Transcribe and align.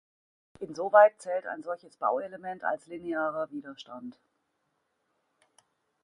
Insoweit 0.59 1.21
zählt 1.21 1.45
ein 1.45 1.61
solches 1.61 1.95
Bauelement 1.95 2.63
als 2.63 2.87
linearer 2.87 3.51
Widerstand. 3.51 4.17